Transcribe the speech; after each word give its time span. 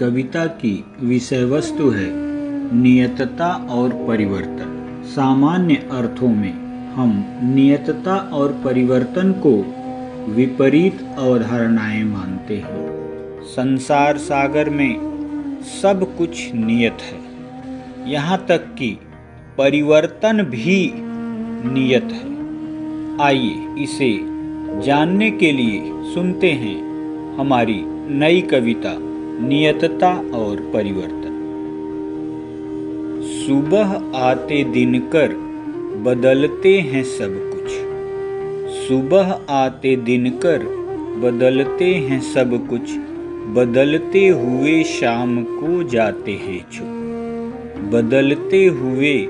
कविता 0.00 0.46
की 0.46 0.84
विषय 1.02 1.44
वस्तु 1.44 1.90
है 1.90 2.10
नियतता 2.76 3.66
और 3.70 3.90
परिवर्तन। 4.08 5.02
सामान्य 5.06 5.74
अर्थों 5.74 6.28
में 6.28 6.52
हम 6.92 7.24
नियतता 7.42 8.16
और 8.16 8.52
परिवर्तन 8.52 9.32
को 9.46 9.64
विपरीत 10.32 11.02
अवधारणाएँ 11.18 12.04
मानते 12.04 12.56
हैं। 12.56 12.88
संसार 13.42 14.18
सागर 14.18 14.70
में 14.70 14.94
सब 15.82 16.16
कुछ 16.18 16.54
नियत 16.54 16.96
है। 17.00 17.18
यहाँ 18.10 18.46
तक 18.48 18.74
कि 18.78 18.98
परिवर्तन 19.58 20.42
भी 20.42 20.92
नियत 21.72 22.04
है। 22.04 22.28
आइए 23.20 23.74
इसे 23.78 24.18
जानने 24.80 25.30
के 25.30 25.52
लिए 25.52 25.80
सुनते 26.14 26.52
हैं 26.52 26.88
हमारी 27.36 27.84
नई 28.10 28.40
कविता, 28.40 28.92
नियतता 29.48 30.12
और 30.34 30.70
परिवर्तन। 30.74 31.34
सुबह 33.46 34.18
आते 34.18 34.64
दिन 34.64 34.98
कर, 34.98 35.28
बदलते 36.02 36.78
हैं 36.78 37.02
सब 37.02 37.52
कुछ। 37.54 37.70
सुबह 38.88 39.40
आते 39.50 39.96
दिन 39.96 40.30
कर, 40.30 40.58
बदलते 41.18 41.94
हैं 41.94 42.20
सब 42.20 42.66
कुछ। 42.66 42.80
बदलते 43.56 44.28
हुए 44.28 44.82
शाम 44.82 45.44
को 45.44 45.82
जाते 45.82 46.32
हैं 46.32 46.66
छुप। 46.72 46.86
बदलते 47.94 48.66
हुए 48.66 49.28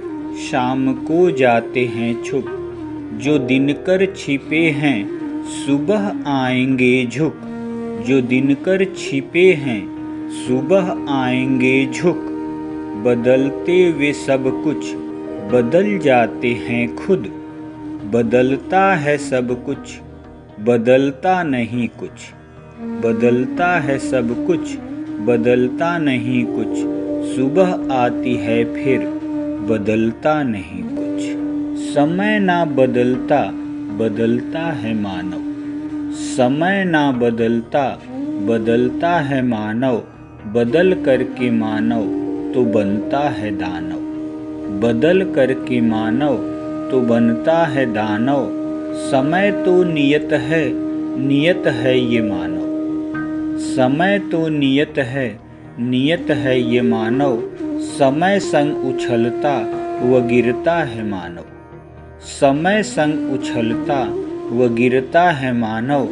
शाम 0.51 0.95
को 0.95 1.31
जाते 1.31 1.85
हैं 1.85 2.25
छुप। 2.25 2.45
जो 3.23 3.39
दिनकर 3.39 4.15
छिपे 4.17 4.63
हैं, 4.63 5.19
सुबह 5.45 6.25
आएँगे 6.27 7.07
झुक। 7.07 7.48
जो 8.07 8.21
दिनकर 8.21 8.85
छिपे 8.85 9.53
हैं, 9.53 9.99
सुबह 10.31 11.07
आएँगे 11.11 11.87
झुक। 11.87 12.17
बदलते 13.07 13.93
वे 13.93 14.13
सब 14.13 14.63
कुछ, 14.65 14.95
बदल 15.53 15.99
जाते 15.99 16.49
हैं 16.49 16.97
खुद। 16.97 17.19
बदलता 18.15 18.95
है 18.95 19.19
सब 19.19 19.65
कुछ, 19.67 20.01
बदलता 20.61 21.43
नहीं 21.43 21.89
कुछ। 21.89 22.11
बदलता 22.83 23.81
है 23.81 23.99
सब 23.99 24.47
कुछ, 24.47 24.77
बदलता 25.27 25.99
नहीं 25.99 26.47
कुछ। 26.47 26.99
सुबह 27.37 27.95
आती 27.95 28.35
है 28.35 28.65
फिर, 28.65 29.01
बदलता 29.69 30.43
नहीं 30.43 30.83
कुछ। 30.83 31.39
समय 31.95 32.39
ना 32.39 32.65
बदलता 32.65 33.51
बदलता 33.99 34.73
है 34.73 34.95
मानव। 34.95 35.48
समय 36.19 36.85
ना 36.85 37.11
बदलता 37.13 37.89
बदलता 38.47 39.11
है 39.21 39.43
मानव। 39.43 39.97
बदल 40.53 40.93
करके 41.05 41.51
मानव 41.51 42.05
तो 42.55 42.65
बनता 42.65 43.19
है 43.19 43.51
दानव। 43.51 44.01
बदल 44.81 45.25
करके 45.35 45.81
मानव 45.81 46.37
तो 46.91 47.01
बनता 47.01 47.57
है 47.67 47.87
दानव। 47.95 48.47
समय 49.11 49.51
तो 49.65 49.83
नियत 49.85 50.33
है 50.33 50.63
नियत 51.19 51.67
है 51.67 51.99
ये 51.99 52.23
मानव। 52.23 53.59
समय 53.59 54.19
तो 54.19 54.49
नियत 54.49 54.99
है 54.99 55.29
नियत 55.81 56.31
है 56.31 56.61
ये 56.61 56.81
मानव। 56.83 57.41
समय 57.99 58.39
संग 58.41 58.87
उछलता 58.87 59.59
व 60.03 60.27
गिरता 60.27 60.75
है 60.85 61.11
मानव। 61.11 61.45
समय 62.21 62.83
संग 62.83 63.33
उछलता 63.33 64.05
व 64.53 64.75
गिरता 64.75 65.31
है 65.31 65.53
मानव, 65.53 66.05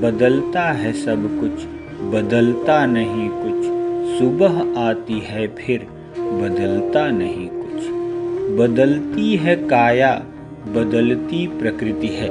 बदलता 0.00 0.72
है 0.72 0.92
सब 0.92 1.40
कुछ, 1.40 1.64
बदलता 2.14 2.86
नहीं 2.86 3.28
कुछ। 3.32 3.68
सुबह 4.18 4.80
आती 4.80 5.22
है 5.26 5.48
फिर 5.48 5.86
बदलता 6.18 7.10
नहीं 7.10 7.48
कुछ। 7.52 7.88
बदलती 8.58 9.36
है 9.36 9.56
काया, 9.56 10.24
बदलती 10.68 11.46
प्रकृति 11.46 12.08
है। 12.08 12.28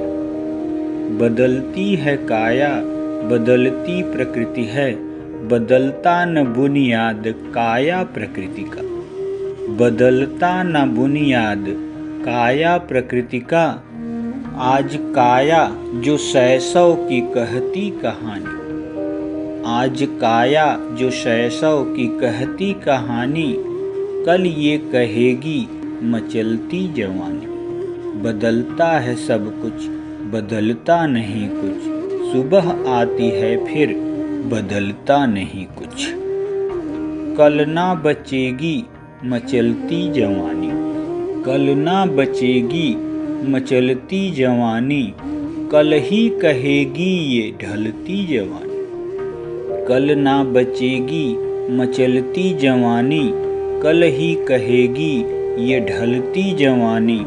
बदलती 1.18 1.96
है 1.96 2.18
काया, 2.18 2.82
बदलती 3.28 4.04
प्रकृति 4.04 4.64
है। 4.64 4.96
बदलता 5.48 6.26
न 6.26 6.44
बुनियाद, 6.44 7.24
काया 7.28 8.04
प्रकृति 8.04 8.62
का। 8.62 8.82
बदलता 9.74 10.64
न 10.64 10.96
बुनियाद, 10.96 11.66
काया 12.26 12.78
प्रकृति 12.78 13.40
का। 13.40 13.84
आज 14.60 15.00
काया 15.02 15.72
जो 15.94 16.18
शैशव 16.18 16.94
की 17.10 17.22
कहती 17.22 17.90
कहानी। 17.90 18.46
आज 19.66 20.08
काया 20.22 20.80
जो 20.94 21.12
शैशव 21.12 21.84
की 21.98 22.08
कहती 22.08 22.74
कहानी, 22.74 23.56
कल 24.26 24.46
ये 24.46 24.78
कहेगी 24.78 25.68
मचलती 26.04 26.94
जवानी। 26.94 27.46
बदलता 28.22 29.00
है 29.00 29.16
सब 29.16 29.62
कुछ, 29.62 29.74
बदलता 30.34 31.08
नहीं 31.08 31.50
कुछ। 31.50 31.82
सुबह 32.32 32.90
आती 32.90 33.30
है 33.30 33.66
फिर 33.66 33.88
बदलता 34.48 35.26
नहीं 35.26 35.66
कुछ। 35.66 36.08
कल 37.38 37.66
ना 37.70 37.94
बचेगी 37.94 38.86
मचलती 39.26 40.12
जवानी। 40.14 40.88
कल 41.44 41.62
ना 41.62 42.06
बचेगी 42.06 43.07
मचलती 43.44 44.32
जवानी, 44.32 45.14
कल 45.72 45.94
ही 45.94 46.30
कहेगी 46.30 47.14
ये 47.36 47.54
ढलती 47.62 48.26
जवानी। 48.28 48.78
कल 49.86 50.16
ना 50.18 50.44
बचेगी 50.44 51.38
मचलती 51.72 52.54
जवानी, 52.54 53.30
कल 53.84 54.04
ही 54.04 54.34
कहेगी 54.36 55.16
ये 55.70 55.80
ढलती 55.80 56.56
जवानी। 56.56 57.20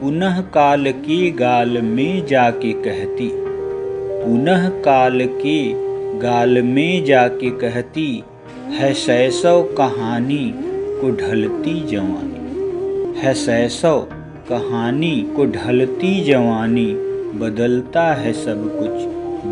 पुनः 0.00 0.40
काल 0.40 0.90
के 0.92 1.30
गाल 1.30 1.80
में 1.82 2.26
जाके 2.26 2.72
कहती, 2.72 3.30
पुनः 3.32 4.68
काल 4.68 5.20
के 5.24 5.72
गाल 6.18 6.62
में 6.62 7.04
जाके 7.04 7.50
कहती, 7.50 8.22
है 8.70 8.92
सैसव 8.94 9.62
कहानी 9.78 10.54
को 11.00 11.10
ढलती 11.10 11.80
जवानी। 11.86 13.18
है 13.18 13.34
सैसव 13.34 14.06
कहानी 14.48 15.32
को 15.36 15.44
ढलती 15.44 16.24
जवानी, 16.24 16.94
बदलता 17.38 18.14
है 18.14 18.32
सब 18.32 18.76
कुछ, 18.78 18.90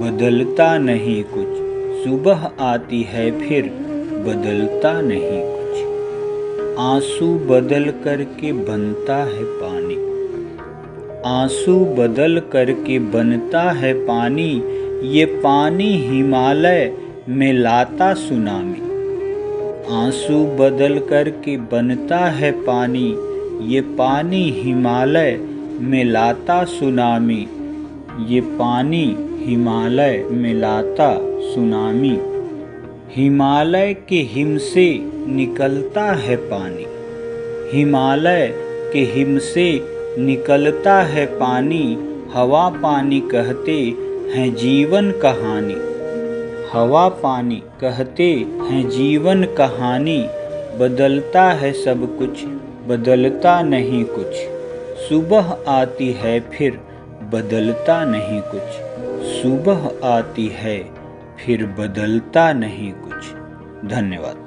बदलता 0.00 0.78
नहीं 0.78 1.24
कुछ। 1.28 1.46
सुबह 2.04 2.50
आती 2.60 3.02
है 3.02 3.40
फिर 3.40 3.62
बदलता 4.26 5.00
नहीं 5.00 5.42
कुछ। 5.44 5.78
आँसू 6.78 7.34
बदल 7.34 7.92
करके 8.04 8.52
बनता 8.52 9.16
है 9.16 9.44
पानी। 9.44 9.94
आँसू 11.26 11.84
बदल 11.84 12.42
करके 12.52 12.98
बनता 12.98 13.70
है 13.70 13.94
पानी, 13.94 14.62
ये 15.04 15.24
पानी 15.24 15.96
हिमालय 15.96 16.92
में 17.28 17.52
लाता 17.52 18.14
सुनामी। 18.14 18.80
आँसू 19.94 20.46
बदल 20.46 20.98
करके 20.98 21.56
बनता 21.56 22.18
है 22.18 22.52
पानी 22.52 23.16
ये 23.66 23.80
पानी 23.80 24.50
हिमालय 24.50 25.40
में 25.80 26.04
लाता 26.04 26.64
सुनामी। 26.64 27.48
ये 28.28 28.40
पानी 28.40 29.16
हिमालय 29.38 30.26
में 30.30 30.54
लाता 30.54 31.18
सुनामी। 31.22 32.18
हिमालय 33.16 33.94
के 34.08 34.16
हिम 34.16 34.58
से 34.58 35.10
निकलता 35.26 36.12
है 36.12 36.36
पानी। 36.36 36.86
हिमालय 37.76 38.54
के 38.92 38.98
हिम 38.98 39.38
से 39.38 39.80
निकलता 40.18 41.02
है 41.02 41.26
पानी। 41.26 41.98
हवा 42.34 42.68
पानी 42.68 43.20
कहते 43.20 43.94
हैं 44.34 44.54
जीवन 44.54 45.10
कहानी। 45.10 45.76
हवा 46.72 47.08
पानी 47.08 47.62
कहते 47.80 48.32
हैं 48.70 48.88
जीवन 48.88 49.44
कहानी। 49.44 50.26
बदलता 50.78 51.50
है 51.50 51.72
सब 51.72 52.18
कुछ। 52.18 52.44
बदलता 52.88 53.62
नहीं 53.62 54.04
कुछ। 54.04 54.34
सुबह 55.08 55.56
आती 55.68 56.12
है 56.12 56.40
फिर 56.40 56.80
बदलता 57.32 58.04
नहीं 58.04 58.40
कुछ। 58.40 58.92
सुबह 59.42 60.08
आती 60.08 60.46
है 60.46 60.78
फिर 61.44 61.66
बदलता 61.66 62.52
नहीं 62.52 62.92
कुछ। 62.92 63.32
धन्यवाद। 63.90 64.41